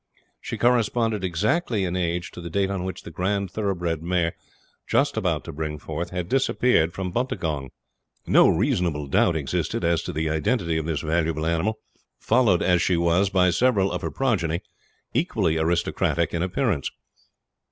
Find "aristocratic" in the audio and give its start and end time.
15.59-16.33